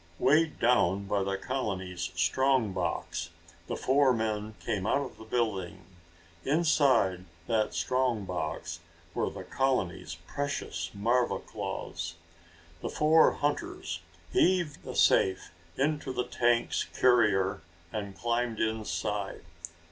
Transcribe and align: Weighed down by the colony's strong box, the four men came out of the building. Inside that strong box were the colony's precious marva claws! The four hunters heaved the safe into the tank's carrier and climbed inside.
Weighed 0.17 0.57
down 0.59 1.05
by 1.05 1.21
the 1.21 1.37
colony's 1.37 2.11
strong 2.15 2.73
box, 2.73 3.29
the 3.67 3.75
four 3.77 4.13
men 4.15 4.55
came 4.59 4.87
out 4.87 5.01
of 5.11 5.17
the 5.19 5.23
building. 5.25 5.85
Inside 6.43 7.25
that 7.45 7.75
strong 7.75 8.25
box 8.25 8.79
were 9.13 9.29
the 9.29 9.43
colony's 9.43 10.15
precious 10.25 10.89
marva 10.95 11.37
claws! 11.37 12.15
The 12.81 12.89
four 12.89 13.33
hunters 13.33 13.99
heaved 14.31 14.81
the 14.81 14.95
safe 14.95 15.51
into 15.77 16.11
the 16.11 16.25
tank's 16.25 16.83
carrier 16.99 17.61
and 17.93 18.17
climbed 18.17 18.59
inside. 18.59 19.45